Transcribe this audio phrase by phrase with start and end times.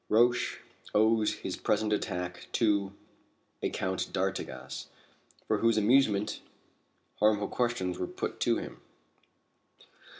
[0.09, 0.57] Roch
[0.95, 2.91] owes his present attack to
[3.61, 4.87] a Count d'Artigas,
[5.47, 6.41] for whose amusement
[7.19, 8.81] harmful questions were put to him."